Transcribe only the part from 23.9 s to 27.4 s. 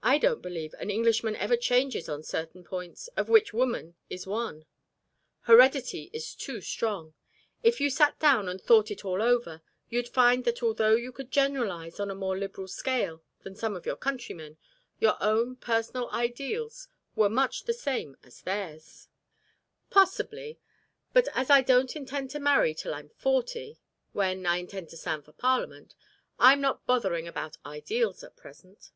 when I intend to stand for Parliament, I'm not bothering